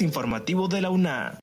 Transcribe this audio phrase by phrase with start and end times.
[0.00, 1.38] Informativo de la UNA.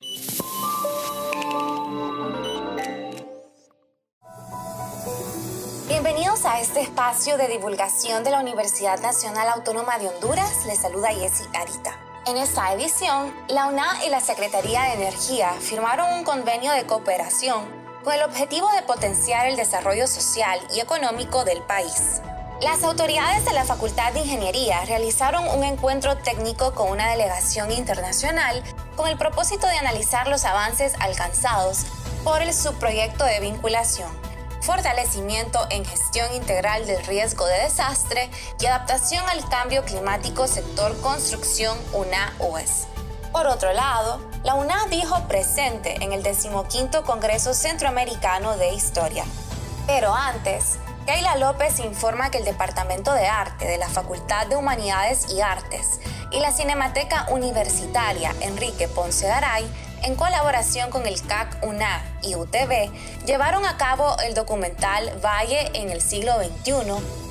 [5.88, 10.66] Bienvenidos a este espacio de divulgación de la Universidad Nacional Autónoma de Honduras.
[10.66, 11.98] Les saluda Jessy Arita.
[12.26, 17.64] En esta edición, la UNA y la Secretaría de Energía firmaron un convenio de cooperación
[18.04, 22.20] con el objetivo de potenciar el desarrollo social y económico del país.
[22.62, 28.62] Las autoridades de la Facultad de Ingeniería realizaron un encuentro técnico con una delegación internacional
[28.94, 31.86] con el propósito de analizar los avances alcanzados
[32.22, 34.08] por el subproyecto de vinculación,
[34.60, 38.30] fortalecimiento en gestión integral del riesgo de desastre
[38.60, 42.86] y adaptación al cambio climático sector construcción UNA-UES.
[43.32, 49.24] Por otro lado, la UNA dijo presente en el 15 Congreso Centroamericano de Historia.
[49.88, 55.32] Pero antes, Keila López informa que el Departamento de Arte de la Facultad de Humanidades
[55.32, 55.98] y Artes
[56.30, 59.68] y la Cinemateca Universitaria Enrique Ponce Garay,
[60.04, 62.90] en colaboración con el CAC UNA y UTV,
[63.26, 66.72] llevaron a cabo el documental Valle en el siglo XXI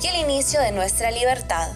[0.02, 1.72] y el inicio de nuestra libertad.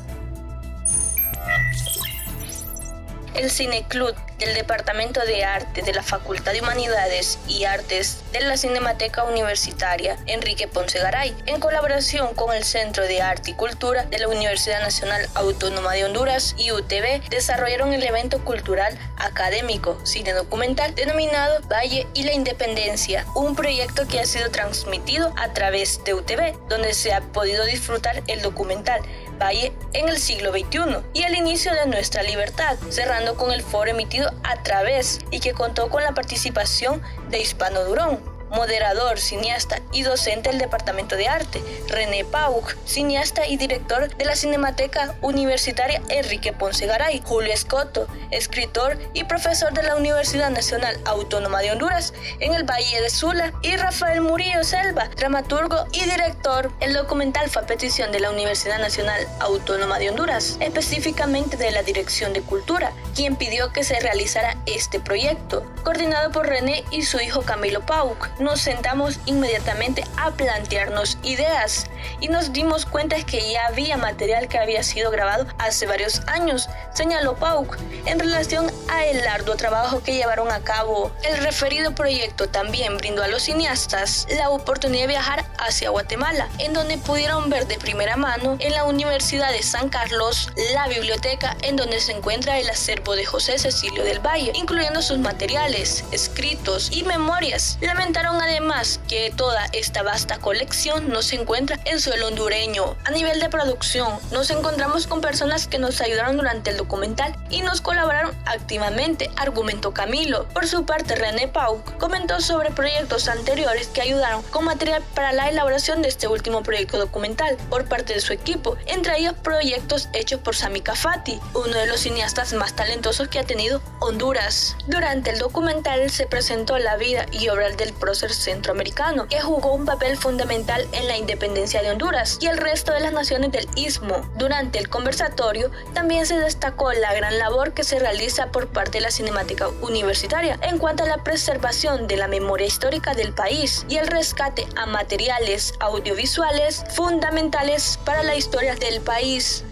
[3.35, 8.57] El Cineclub del Departamento de Arte de la Facultad de Humanidades y Artes de la
[8.57, 14.19] Cinemateca Universitaria Enrique Ponce Garay, en colaboración con el Centro de Arte y Cultura de
[14.19, 20.95] la Universidad Nacional Autónoma de Honduras y UTV, desarrollaron el evento cultural académico cine documental
[20.95, 26.69] denominado Valle y la Independencia, un proyecto que ha sido transmitido a través de UTV,
[26.69, 29.01] donde se ha podido disfrutar el documental
[29.41, 33.91] Valle en el siglo XXI y el inicio de nuestra libertad, cerrando con el foro
[33.91, 40.03] emitido a través y que contó con la participación de Hispano Durón, moderador, cineasta y
[40.03, 46.53] docente del Departamento de Arte, René Pauc, cineasta y director de la Cinemateca Universitaria Enrique
[46.53, 52.55] Ponce Garay, Julio Escoto, escritor y profesor de la Universidad Nacional Autónoma de Honduras en
[52.55, 56.71] el Valle de Sula, y Rafael Murillo Selva, dramaturgo y director.
[56.81, 61.83] El documental fue a petición de la Universidad Nacional Autónoma de Honduras, específicamente de la
[61.83, 67.21] Dirección de Cultura, quien pidió que se realizara este proyecto, coordinado por René y su
[67.21, 71.87] hijo Camilo Pauc nos sentamos inmediatamente a plantearnos ideas
[72.21, 76.69] y nos dimos cuenta que ya había material que había sido grabado hace varios años,
[76.95, 81.11] señaló Pauk, en relación a el arduo trabajo que llevaron a cabo.
[81.23, 86.73] El referido proyecto también brindó a los cineastas la oportunidad de viajar hacia Guatemala, en
[86.73, 91.77] donde pudieron ver de primera mano en la Universidad de San Carlos la biblioteca en
[91.77, 97.03] donde se encuentra el acervo de José Cecilio del Valle, incluyendo sus materiales, escritos y
[97.03, 97.79] memorias.
[97.81, 102.97] Lamentaron además que toda esta vasta colección no se encuentra en suelo hondureño.
[103.05, 107.63] A nivel de producción, nos encontramos con personas que nos ayudaron durante el documental y
[107.63, 110.49] nos colaboraron activamente, argumentó Camilo.
[110.49, 115.49] Por su parte, René Pau comentó sobre proyectos anteriores que ayudaron con material para la
[115.49, 120.41] elaboración de este último proyecto documental por parte de su equipo, entre ellos proyectos hechos
[120.41, 124.77] por Sami Kafati, uno de los cineastas más talentosos que ha tenido Honduras.
[124.87, 130.17] Durante el documental se presentó la vida y obra del centroamericano, que jugó un papel
[130.17, 134.29] fundamental en la independencia de Honduras y el resto de las naciones del Istmo.
[134.37, 139.03] Durante el conversatorio también se destacó la gran labor que se realiza por parte de
[139.03, 143.97] la Cinemática Universitaria en cuanto a la preservación de la memoria histórica del país y
[143.97, 149.65] el rescate a materiales audiovisuales fundamentales para la historia del país.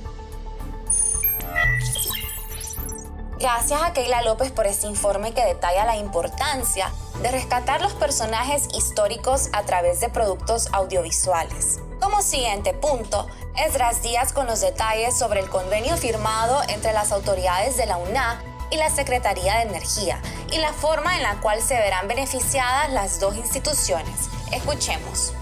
[3.45, 6.91] Gracias a Keila López por este informe que detalla la importancia
[7.21, 11.79] de rescatar los personajes históricos a través de productos audiovisuales.
[12.01, 17.77] Como siguiente punto, Esdras Díaz con los detalles sobre el convenio firmado entre las autoridades
[17.77, 21.75] de la UNA y la Secretaría de Energía y la forma en la cual se
[21.75, 24.31] verán beneficiadas las dos instituciones.
[24.53, 25.35] Escuchemos.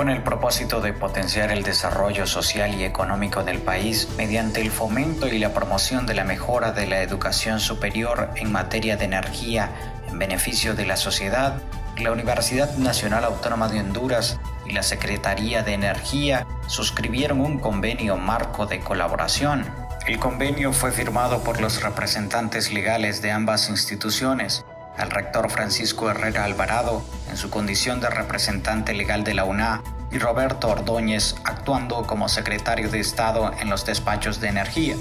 [0.00, 5.28] Con el propósito de potenciar el desarrollo social y económico del país mediante el fomento
[5.28, 9.68] y la promoción de la mejora de la educación superior en materia de energía
[10.08, 11.60] en beneficio de la sociedad,
[11.98, 18.64] la Universidad Nacional Autónoma de Honduras y la Secretaría de Energía suscribieron un convenio marco
[18.64, 19.66] de colaboración.
[20.06, 24.64] El convenio fue firmado por los representantes legales de ambas instituciones,
[24.96, 30.18] al rector Francisco Herrera Alvarado en su condición de representante legal de la UNA y
[30.18, 34.96] Roberto Ordóñez actuando como secretario de Estado en los despachos de energía.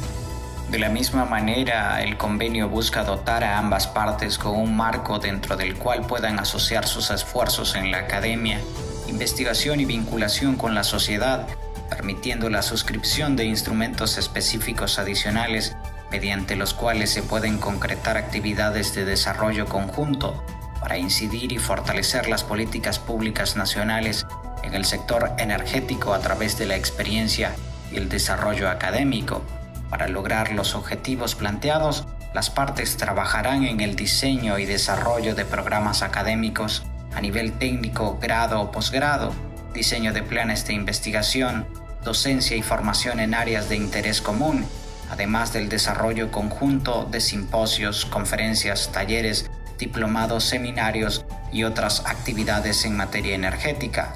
[0.69, 5.57] De la misma manera, el convenio busca dotar a ambas partes con un marco dentro
[5.57, 8.61] del cual puedan asociar sus esfuerzos en la academia,
[9.07, 11.47] investigación y vinculación con la sociedad
[11.89, 15.75] permitiendo la suscripción de instrumentos específicos adicionales
[16.11, 20.43] mediante los cuales se pueden concretar actividades de desarrollo conjunto
[20.79, 24.25] para incidir y fortalecer las políticas públicas nacionales
[24.63, 27.55] en el sector energético a través de la experiencia
[27.91, 29.41] y el desarrollo académico.
[29.89, 36.03] Para lograr los objetivos planteados, las partes trabajarán en el diseño y desarrollo de programas
[36.03, 36.83] académicos
[37.15, 39.33] a nivel técnico, grado o posgrado,
[39.73, 41.65] diseño de planes de investigación,
[42.03, 44.65] docencia y formación en áreas de interés común,
[45.09, 53.35] además del desarrollo conjunto de simposios, conferencias, talleres, diplomados, seminarios y otras actividades en materia
[53.35, 54.15] energética.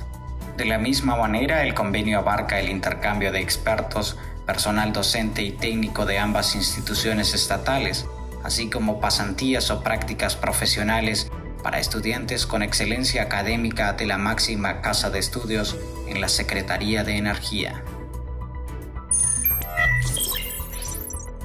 [0.58, 6.06] De la misma manera, el convenio abarca el intercambio de expertos, personal docente y técnico
[6.06, 8.06] de ambas instituciones estatales,
[8.44, 11.32] así como pasantías o prácticas profesionales
[11.64, 17.18] para estudiantes con excelencia académica de la máxima casa de estudios en la Secretaría de
[17.18, 17.84] Energía.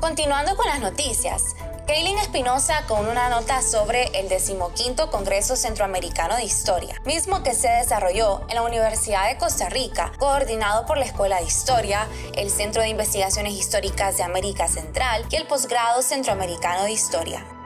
[0.00, 1.56] Continuando con las noticias,
[1.88, 7.68] Kaylin Espinosa con una nota sobre el decimoquinto Congreso Centroamericano de Historia, mismo que se
[7.68, 12.06] desarrolló en la Universidad de Costa Rica, coordinado por la Escuela de Historia,
[12.36, 17.57] el Centro de Investigaciones Históricas de América Central y el Posgrado Centroamericano de Historia.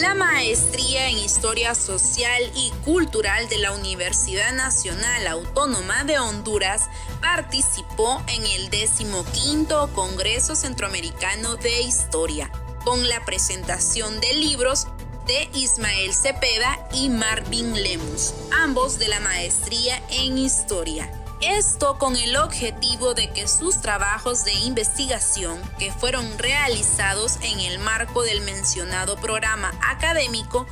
[0.00, 6.88] La maestría en Historia Social y Cultural de la Universidad Nacional Autónoma de Honduras
[7.20, 12.48] participó en el 15 Congreso Centroamericano de Historia,
[12.84, 14.86] con la presentación de libros
[15.26, 21.10] de Ismael Cepeda y Marvin Lemus, ambos de la maestría en Historia.
[21.40, 27.78] Esto con el objetivo de que sus trabajos de investigación, que fueron realizados en el
[27.78, 30.66] marco del mencionado programa académico,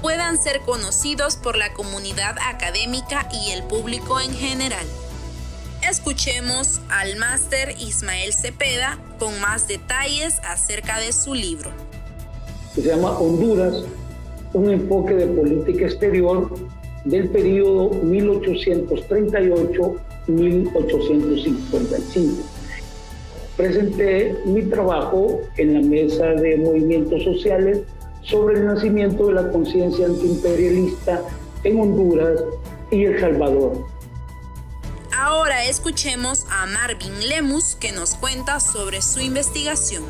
[0.00, 4.86] puedan ser conocidos por la comunidad académica y el público en general.
[5.90, 11.72] Escuchemos al máster Ismael Cepeda con más detalles acerca de su libro.
[12.76, 13.74] Se llama Honduras,
[14.52, 16.48] un enfoque de política exterior
[17.04, 22.42] del periodo 1838 1855.
[23.56, 27.80] Presenté mi trabajo en la mesa de movimientos sociales
[28.22, 31.22] sobre el nacimiento de la conciencia antiimperialista
[31.64, 32.40] en Honduras
[32.90, 33.84] y El Salvador.
[35.16, 40.02] Ahora escuchemos a Marvin Lemus que nos cuenta sobre su investigación.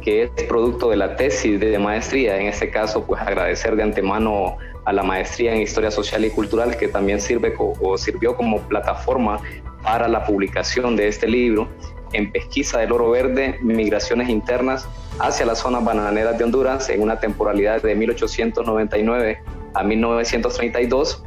[0.00, 4.56] Que es producto de la tesis de maestría, en este caso pues agradecer de antemano
[4.88, 9.38] a la maestría en Historia Social y Cultural, que también sirve o sirvió como plataforma
[9.82, 11.68] para la publicación de este libro
[12.14, 14.88] en pesquisa del oro verde, migraciones internas
[15.18, 19.42] hacia las zonas bananeras de Honduras en una temporalidad de 1899
[19.74, 21.22] a 1932.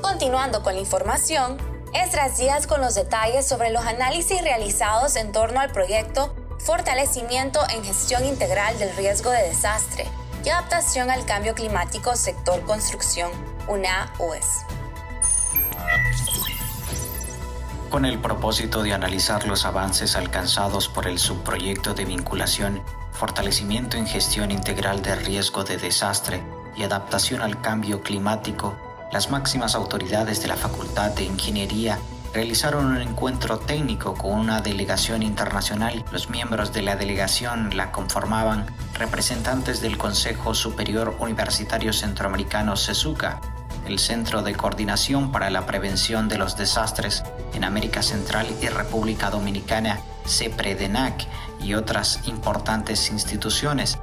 [0.00, 1.56] Continuando con la información,
[1.92, 7.82] Esdras Díaz con los detalles sobre los análisis realizados en torno al proyecto Fortalecimiento en
[7.84, 10.06] Gestión Integral del Riesgo de Desastre,
[10.46, 13.32] y adaptación al cambio climático sector construcción,
[13.66, 14.64] UNA-UES.
[17.90, 24.06] Con el propósito de analizar los avances alcanzados por el subproyecto de vinculación, fortalecimiento en
[24.06, 26.40] gestión integral de riesgo de desastre
[26.76, 28.76] y adaptación al cambio climático,
[29.10, 31.98] las máximas autoridades de la Facultad de Ingeniería
[32.34, 36.04] realizaron un encuentro técnico con una delegación internacional.
[36.12, 38.66] Los miembros de la delegación la conformaban
[38.98, 43.40] representantes del Consejo Superior Universitario Centroamericano CESUCA,
[43.86, 47.22] el Centro de Coordinación para la Prevención de los Desastres
[47.54, 51.26] en América Central y República Dominicana, CEPREDENAC,
[51.60, 53.98] y otras importantes instituciones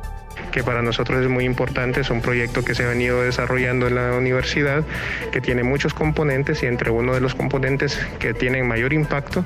[0.53, 2.01] que para nosotros es muy importante.
[2.01, 4.83] Es un proyecto que se ha venido desarrollando en la universidad,
[5.31, 9.43] que tiene muchos componentes y entre uno de los componentes que tienen mayor impacto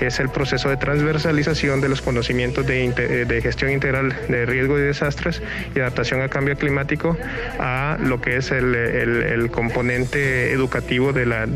[0.00, 5.42] es el proceso de transversalización de los conocimientos de, gestión integral de riesgo y desastres
[5.74, 7.16] y adaptación al cambio climático
[7.58, 11.46] a lo que es el, componente educativo de la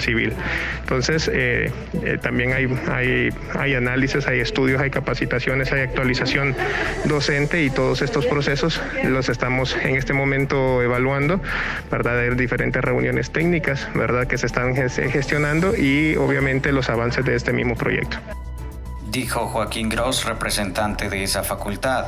[0.00, 0.34] civil.
[0.80, 1.70] Entonces, eh,
[2.02, 6.54] eh, también hay, hay, hay análisis, hay estudios, hay capacitaciones, hay actualización
[7.04, 11.40] docente y todos estos procesos los estamos en este momento evaluando,
[11.88, 12.18] ¿verdad?
[12.18, 14.26] Hay diferentes reuniones técnicas, ¿verdad?
[14.26, 18.16] Que se están gestionando y obviamente los avances de este mismo proyecto.
[19.08, 22.06] Dijo Joaquín Gross, representante de esa facultad.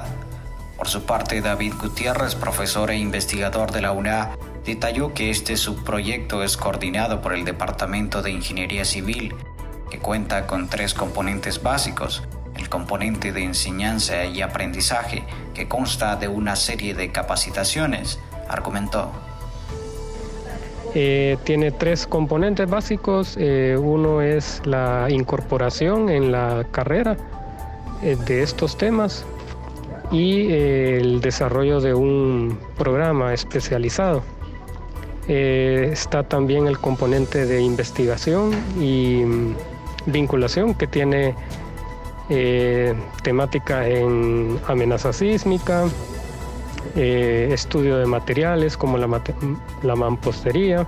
[0.77, 4.31] Por su parte, David Gutiérrez, profesor e investigador de la UNA,
[4.65, 9.33] detalló que este subproyecto es coordinado por el Departamento de Ingeniería Civil,
[9.93, 12.25] que cuenta con tres componentes básicos,
[12.57, 19.13] el componente de enseñanza y aprendizaje, que consta de una serie de capacitaciones, argumentó.
[20.99, 23.37] Eh, tiene tres componentes básicos.
[23.39, 27.19] Eh, uno es la incorporación en la carrera
[28.03, 29.27] eh, de estos temas
[30.11, 34.23] y el desarrollo de un programa especializado.
[35.29, 39.57] está también el componente de investigación y mm,
[40.07, 41.35] vinculación que tiene
[43.23, 45.85] temática en amenaza sísmica,
[46.95, 49.23] eh, estudio de materiales como la,
[49.83, 50.87] la mampostería,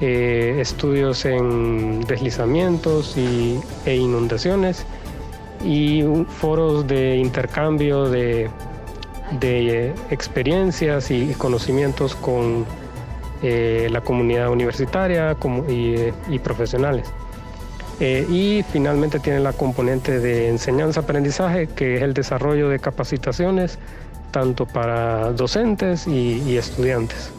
[0.00, 4.84] eh, estudios en deslizamientos y, e inundaciones
[5.64, 8.50] y foros de intercambio de,
[9.40, 12.66] de experiencias y conocimientos con
[13.42, 15.36] eh, la comunidad universitaria
[16.28, 17.10] y profesionales.
[18.00, 23.78] Y finalmente tiene la componente de enseñanza-aprendizaje, que es el desarrollo de capacitaciones
[24.34, 27.30] tanto para docentes y, estudiantes.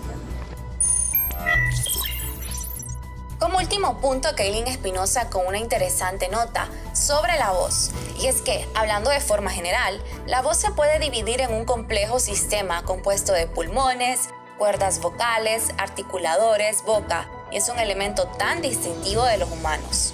[3.38, 7.92] Como último punto, Kaylin Espinosa con una interesante nota sobre la voz.
[8.22, 12.20] Y es que, hablando de forma general, la voz se puede dividir en un complejo
[12.20, 19.38] sistema compuesto de pulmones, cuerdas vocales, articuladores, boca, y es un elemento tan distintivo de
[19.38, 20.14] los humanos.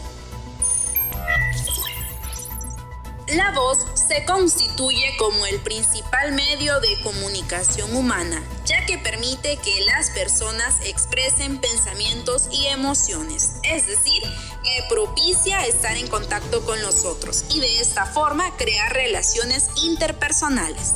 [3.36, 9.86] La voz se constituye como el principal medio de comunicación humana, ya que permite que
[9.86, 14.22] las personas expresen pensamientos y emociones, es decir,
[14.64, 20.96] que propicia estar en contacto con los otros y de esta forma crear relaciones interpersonales.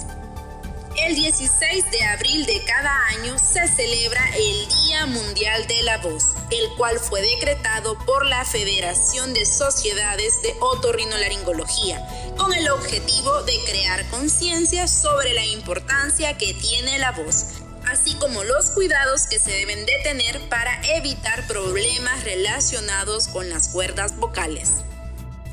[0.97, 6.35] El 16 de abril de cada año se celebra el Día Mundial de la Voz,
[6.51, 12.01] el cual fue decretado por la Federación de Sociedades de Otorrinolaringología,
[12.37, 17.47] con el objetivo de crear conciencia sobre la importancia que tiene la voz,
[17.91, 23.67] así como los cuidados que se deben de tener para evitar problemas relacionados con las
[23.67, 24.84] cuerdas vocales.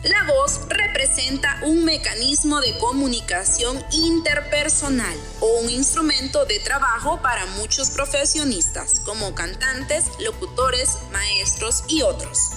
[0.05, 7.91] La voz representa un mecanismo de comunicación interpersonal o un instrumento de trabajo para muchos
[7.91, 12.51] profesionistas, como cantantes, locutores, maestros y otros.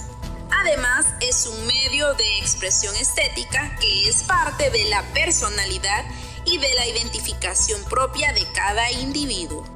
[0.50, 6.04] Además, es un medio de expresión estética que es parte de la personalidad
[6.46, 9.75] y de la identificación propia de cada individuo.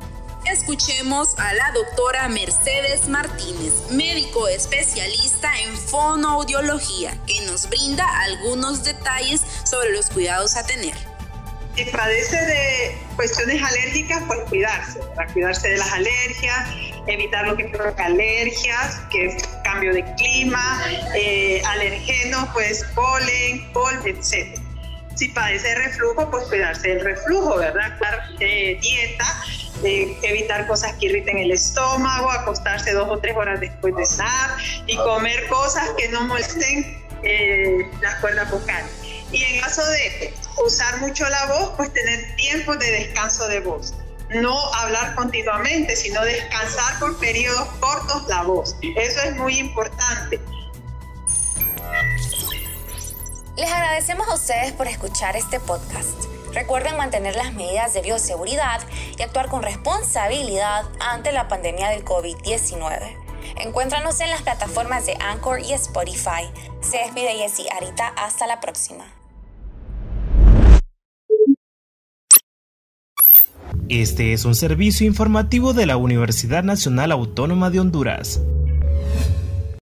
[0.52, 9.42] Escuchemos a la doctora Mercedes Martínez, médico especialista en fonoaudiología, que nos brinda algunos detalles
[9.62, 10.94] sobre los cuidados a tener.
[11.76, 16.68] Si padece de cuestiones alérgicas, pues cuidarse, para cuidarse de las alergias,
[17.06, 24.04] evitar lo que provoca alergias, que es cambio de clima, eh, alergenos, pues polen, polvo,
[24.04, 24.58] etc.
[25.14, 27.96] Si padece reflujo, pues cuidarse del reflujo, ¿verdad?
[27.98, 29.26] Claro, eh, dieta,
[29.82, 34.56] evitar cosas que irriten el estómago, acostarse dos o tres horas después de cenar
[34.86, 38.90] y comer cosas que no molesten eh, las cuerdas vocales.
[39.32, 40.34] Y en caso de
[40.64, 43.94] usar mucho la voz, pues tener tiempo de descanso de voz.
[44.30, 48.76] No hablar continuamente, sino descansar por periodos cortos la voz.
[48.96, 50.40] Eso es muy importante.
[53.56, 56.39] Les agradecemos a ustedes por escuchar este podcast.
[56.52, 58.80] Recuerden mantener las medidas de bioseguridad
[59.18, 63.16] y actuar con responsabilidad ante la pandemia del COVID-19.
[63.56, 66.50] Encuéntranos en las plataformas de Anchor y Spotify.
[66.80, 68.08] Se despide Jessy Arita.
[68.16, 69.04] Hasta la próxima.
[73.88, 78.40] Este es un servicio informativo de la Universidad Nacional Autónoma de Honduras.